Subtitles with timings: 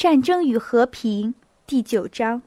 [0.00, 1.28] 战争与和平》
[1.66, 2.40] 第九章。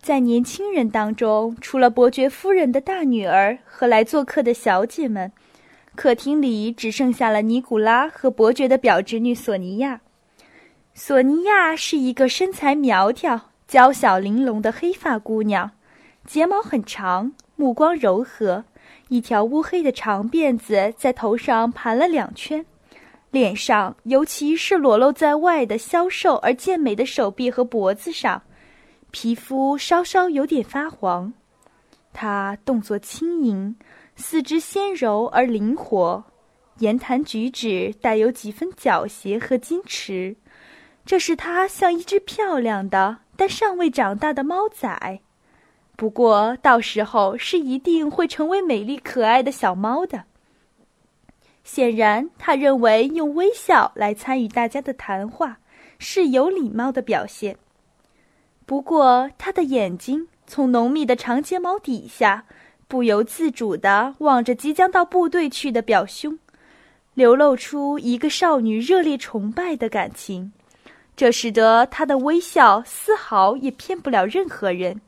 [0.00, 5.32] 在年轻人当中，除了伯爵夫人的大女儿和来做客的小姐们，
[5.96, 10.00] 客厅里只剩下了尼古拉和伯爵的表侄女索尼娅。
[10.94, 15.72] 索尼娅是一个身材苗条、娇小玲珑的黑发姑娘，
[16.24, 18.64] 睫毛很长，目光柔和，
[19.08, 22.64] 一条乌黑的长辫子在头上盘了两圈，
[23.32, 28.42] 脸上，尤其是裸露在外的消瘦而健美的手臂和脖子上。
[29.10, 31.32] 皮肤稍稍有点发黄，
[32.12, 33.74] 他动作轻盈，
[34.16, 36.22] 四肢纤柔而灵活，
[36.78, 40.36] 言谈举止带有几分狡黠和矜持，
[41.06, 45.20] 这使他像一只漂亮的但尚未长大的猫仔。
[45.96, 50.24] 不过到时候是一定会成为美丽可爱的小猫的。
[51.64, 55.58] 显然，他认为用微笑来参与大家的谈话
[55.98, 57.56] 是有礼貌的表现。
[58.66, 62.44] 不过，他的眼睛从浓密的长睫毛底下，
[62.88, 66.38] 不由自主地望着即将到部队去的表兄，
[67.14, 70.52] 流露出一个少女热烈崇拜的感情。
[71.14, 75.00] 这使得他的微笑丝毫也骗不了任何人，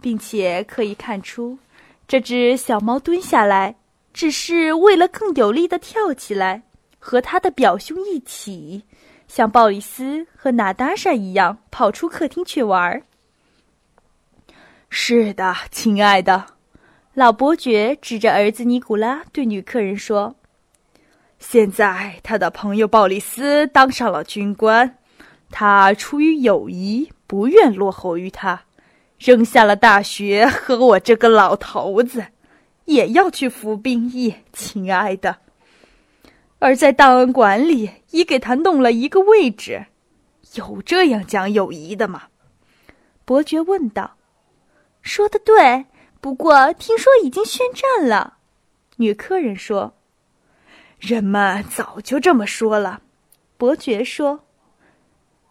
[0.00, 1.58] 并且可以看出，
[2.06, 3.74] 这只小猫蹲下来，
[4.14, 6.62] 只是为了更有力地跳起来，
[6.98, 8.84] 和他的表兄一起。
[9.26, 13.02] 像鲍里斯和娜达莎一样跑出客厅去玩儿。
[14.88, 16.46] 是的，亲爱的，
[17.14, 20.36] 老伯爵指着儿子尼古拉对女客人说
[21.40, 24.98] ：“现在他的朋友鲍里斯当上了军官，
[25.50, 28.62] 他出于友谊不愿落后于他，
[29.18, 32.24] 扔下了大学和我这个老头子，
[32.84, 34.34] 也要去服兵役。
[34.52, 35.38] 亲爱的。”
[36.60, 39.86] 而在档案馆里已给他弄了一个位置，
[40.54, 42.24] 有这样讲友谊的吗？
[43.24, 44.16] 伯爵问道。
[45.02, 45.84] 说的对，
[46.20, 48.38] 不过听说已经宣战了。
[48.96, 49.94] 女客人说。
[50.98, 53.02] 人们早就这么说了，
[53.58, 54.40] 伯爵说。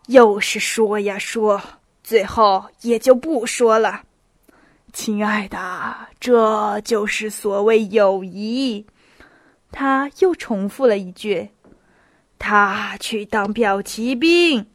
[0.07, 1.61] 又是说呀说，
[2.03, 4.01] 最后也就不说了。
[4.93, 5.57] 亲爱的，
[6.19, 8.85] 这就是所谓友谊。
[9.71, 11.49] 他又重复了一句
[12.37, 14.67] ：“他去当表骑兵。”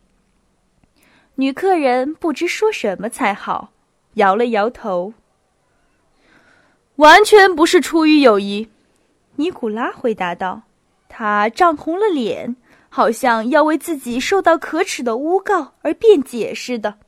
[1.36, 3.70] 女客人不知说什么才好，
[4.14, 5.14] 摇了摇头。
[6.96, 8.68] 完全不是出于友谊，
[9.36, 10.62] 尼古拉回答道。
[11.08, 12.56] 他涨红了脸，
[12.88, 16.98] 好像要为自己受到可耻的诬告而辩解似的。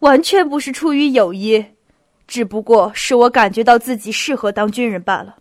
[0.00, 1.64] 完全不是出于友谊，
[2.28, 5.36] 只不过是我感觉到自己适合当军人罢了。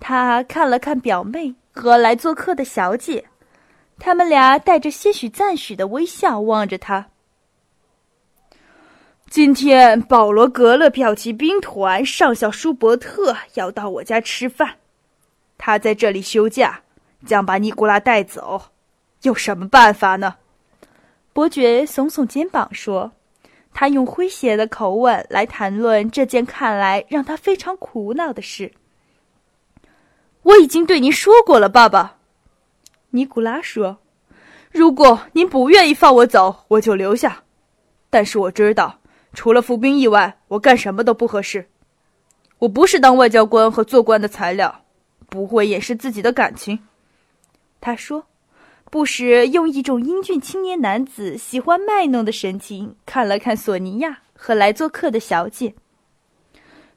[0.00, 3.24] 他看了看表妹和来做客的小姐，
[3.98, 7.06] 他们俩带着些许赞许的微笑望着他。
[9.30, 14.76] 今天，保罗格勒骠骑兵团上校舒伯特要到我家吃饭，
[15.56, 16.80] 他在这里休假，
[17.24, 18.60] 将把尼古拉带走。
[19.22, 20.36] 有什么办法呢？
[21.32, 23.10] 伯爵耸耸肩膀说
[23.74, 28.72] ：“他用诙谐的口吻来谈论这件看来让他非常苦恼的事。”
[30.44, 32.16] 我已经对您说过了，爸爸。
[33.10, 33.98] 尼古拉说
[34.70, 37.42] ：“如果您不愿意放我走，我就留下。
[38.10, 38.98] 但是我知道，
[39.32, 41.68] 除了服兵役外，我干什么都不合适。
[42.58, 44.84] 我不是当外交官和做官的材料，
[45.28, 46.78] 不会掩饰自己的感情。”
[47.80, 48.26] 他说，
[48.94, 55.74] 不时用一种英俊青年男子喜欢卖弄的神情看了看索尼娅和来做客的小姐。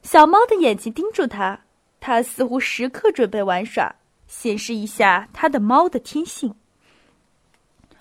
[0.04, 1.62] 小猫的眼睛盯住他。
[2.00, 3.96] 他似乎时刻准备玩耍，
[4.28, 6.54] 显示一下他的猫的天性。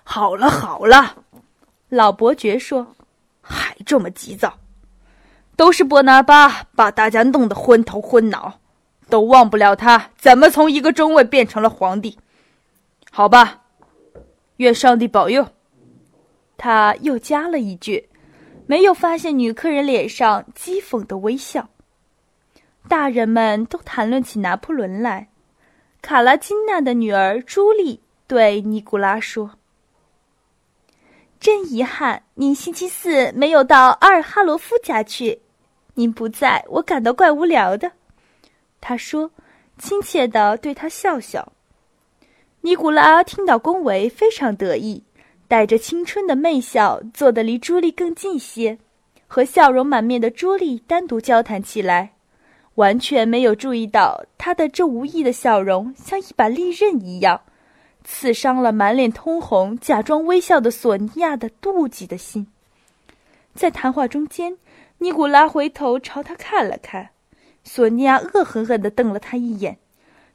[0.03, 1.23] 好了好了，
[1.89, 2.95] 老伯爵说
[3.41, 4.59] ：“还这么急躁，
[5.55, 8.59] 都是波拿巴把大家弄得昏头昏脑，
[9.09, 12.19] 都忘不了他怎么从一个中尉变成了皇帝。
[13.09, 13.63] 好吧，
[14.57, 15.47] 愿上帝保佑。”
[16.57, 18.09] 他又加了一句，
[18.65, 21.69] 没有发现女客人脸上讥讽的微笑。
[22.87, 25.29] 大人们都谈论起拿破仑来。
[26.01, 29.51] 卡拉金娜的女儿朱莉对尼古拉说
[31.39, 35.41] ：“真遗憾，您星期四没有到阿尔哈罗夫家去。
[35.95, 37.91] 您不在，我感到怪无聊的。”
[38.79, 39.31] 他说，
[39.77, 41.51] 亲切的对他笑笑。
[42.61, 45.03] 尼古拉听到恭维，非常得意，
[45.47, 48.77] 带着青春的媚笑，坐得离朱莉更近些，
[49.27, 52.13] 和笑容满面的朱莉单独交谈起来。
[52.75, 57.41] 完全没有注意到他的这无意的笑容，像一把利刃一样，
[58.03, 62.47] 刺伤了满脸通红、假装微笑的索尼娅的妒忌的心。
[63.55, 64.57] 在谈话中间，
[64.99, 67.09] 尼古拉回头朝他看了看，
[67.63, 69.79] 索尼娅恶狠狠地瞪了他一眼，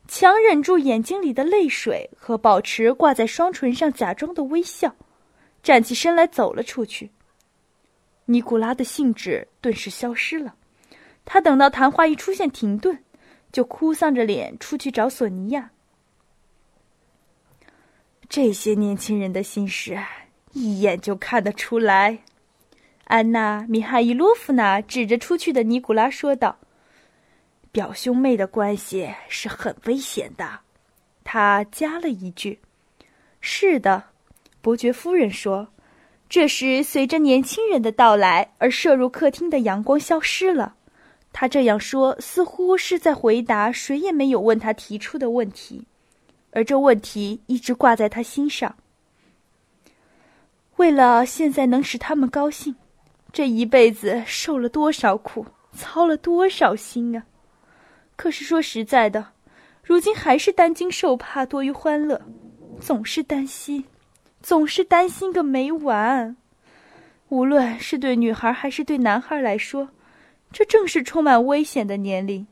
[0.08, 4.94] 强忍住眼睛里的泪水和保持挂在双唇上假装的微笑，
[5.62, 7.10] 站起身来走了出去。
[8.26, 10.54] 尼古拉的兴致顿时消失了，
[11.25, 13.02] 他等到谈话一出现停顿，
[13.50, 15.70] 就哭丧着脸出去找索尼娅。
[18.28, 19.99] 这些年轻人的心事，
[20.52, 22.19] 一眼就看得出来。
[23.04, 26.58] 安娜·米哈伊洛夫娜指着出去的尼古拉说道
[27.73, 30.61] ：“表兄妹的关系是很危险的。”
[31.25, 32.61] 他加了一句
[33.41, 34.05] ：“是的。”
[34.63, 35.67] 伯爵夫人说。
[36.29, 40.77] 这时，随着年轻人的到来而射入客厅的阳光消失了。
[41.31, 45.87] 他这样说，似乎是在回答谁也没有问他提出的问题。
[46.53, 48.75] 而这问题一直挂在他心上。
[50.77, 52.75] 为了现在能使他们高兴，
[53.31, 55.45] 这一辈子受了多少苦，
[55.77, 57.27] 操了多少心啊！
[58.23, 59.33] 可是说实在的，
[59.83, 62.23] 如今还是担惊受怕多于欢乐，
[62.81, 63.85] 总是担心，
[64.41, 66.37] 总是担心个没完。
[67.31, 69.89] 无论是对女孩还是对男孩来说，
[70.53, 72.47] 这正是充满危险的年龄。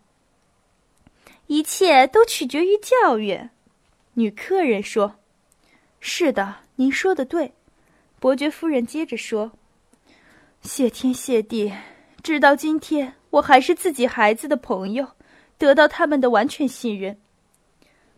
[1.46, 3.38] 一切都取决于教育。
[4.14, 5.20] 女客人说
[6.00, 7.52] ：“是的，您说的对。”
[8.18, 9.52] 伯爵夫人接着说
[10.62, 11.72] ：“谢天谢地，
[12.24, 15.06] 直到今天，我还是自己孩子的朋友，
[15.60, 17.16] 得到他们的完全信任。”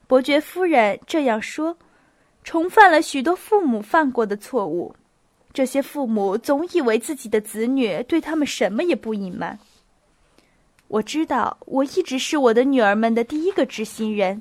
[0.06, 1.76] 伯爵夫人这样说，
[2.42, 4.94] 重犯了许多父母犯过的错误。
[5.52, 9.58] 这些父母总以为自己的子女对他们什么也不隐瞒。
[10.88, 14.40] 我知道，我一直是我的女儿们的第一个知心人。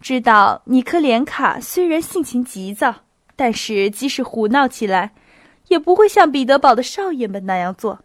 [0.00, 2.94] 知道尼科连卡虽然性情急躁，
[3.36, 5.12] 但是即使胡闹起来，
[5.68, 7.98] 也不会像彼得堡的少爷们那样做。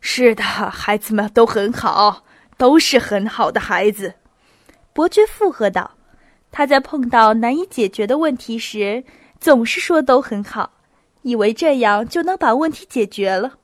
[0.00, 2.24] 是的，孩子们都很好，
[2.56, 4.14] 都是很好的孩子。
[4.92, 5.90] 伯爵附和道
[6.50, 9.04] ：“他在碰到难以解决的问题时，
[9.40, 10.72] 总是说都很好，
[11.22, 13.58] 以为这样就能把问题解决了。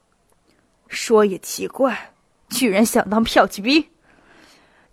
[0.88, 2.12] 说也奇怪，
[2.50, 3.84] 居然想当骠骑兵。”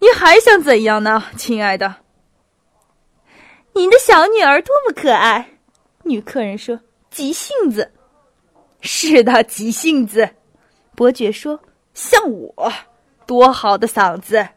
[0.01, 1.97] 你还想怎样呢，亲爱的？
[3.73, 5.57] 您的小女儿多么可爱！
[6.03, 6.79] 女客人说
[7.11, 7.91] ：“急性子。”
[8.79, 10.29] 是的，急性子。
[10.95, 11.59] 伯爵说
[11.93, 12.71] ：“像我，
[13.29, 14.49] 多好的嗓子！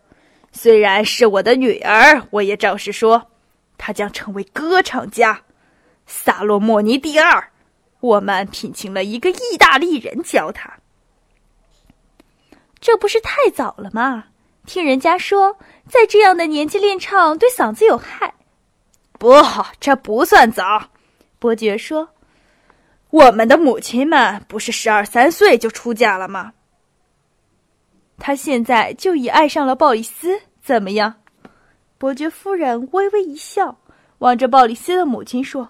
[0.50, 3.30] 虽然是我的女儿，我也照实说，
[3.76, 5.42] 她将成为歌唱家，
[6.06, 7.50] 萨洛莫尼第二。
[8.00, 10.72] 我们聘请了一个意大利人教她。
[12.80, 14.24] 这不是太早了吗？”
[14.64, 18.32] 听人家说，在这样的年纪练唱对嗓子有害。
[19.18, 19.34] 不，
[19.80, 20.82] 这不算早。
[21.38, 22.08] 伯爵说
[23.10, 26.54] ：“我们的母亲们不是十二三岁就出嫁了吗？”
[28.24, 31.12] 他现在就已爱上了鲍里斯，怎么样？
[31.98, 33.76] 伯爵夫人微微一笑，
[34.18, 35.68] 望着鲍里斯的母亲说：“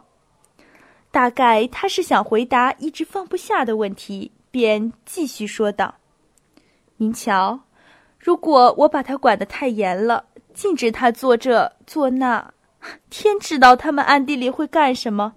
[1.11, 5.95] 大概他是想回答一直放不下的问题，便继续说道
[6.99, 7.59] ：‘您瞧。’”
[8.21, 12.53] 如果我把他管得太严了，禁止他做这做那，
[13.09, 15.33] 天知道他们暗地里会干什么。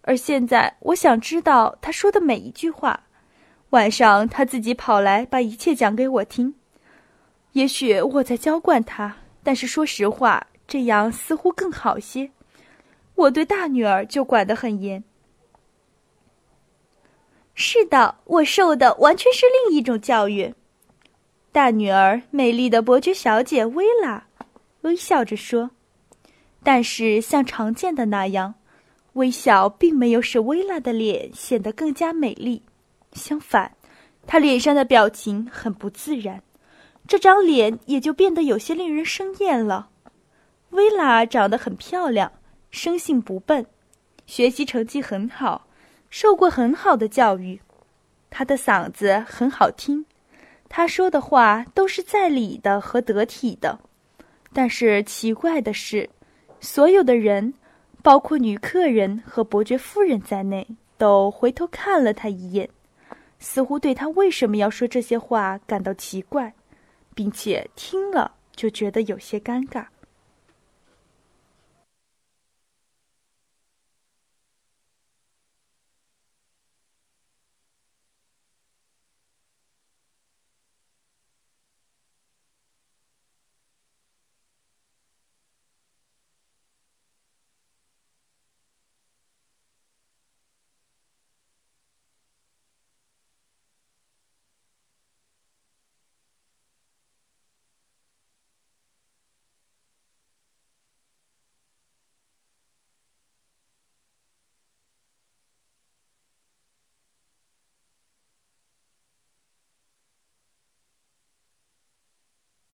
[0.00, 2.98] 而现在，我想知道他说的每一句话。
[3.70, 6.54] 晚上他自己跑来把一切讲给我听。
[7.52, 12.30] 也许我在娇惯他，但是说实话，这样似乎更好些。
[13.14, 15.02] 我对大女儿就管得很严。
[17.54, 20.54] 是的，我受的完全是另一种教育。
[21.50, 24.28] 大女儿，美丽的伯爵小姐薇拉，
[24.82, 25.72] 微笑着说
[26.62, 28.54] ：“但是像常见的那样，
[29.14, 32.62] 微笑并没有使薇拉的脸显得更加美丽。
[33.12, 33.72] 相反，
[34.26, 36.42] 他脸上的表情很不自然，
[37.06, 39.90] 这张脸也就变得有些令人生厌了。
[40.70, 42.32] 薇拉长得很漂亮，
[42.70, 43.66] 生性不笨，
[44.26, 45.66] 学习成绩很好，
[46.10, 47.60] 受过很好的教育，
[48.28, 50.04] 她的嗓子很好听。”
[50.70, 53.78] 他说的话都是在理的和得体的，
[54.52, 56.10] 但是奇怪的是，
[56.60, 57.54] 所有的人，
[58.02, 62.68] 包括女客人和伯爵夫人在内，都回头看了他一眼，
[63.38, 66.52] 似乎对他为什么要说这些话感到奇怪，
[67.14, 69.86] 并且听了就觉得有些尴尬。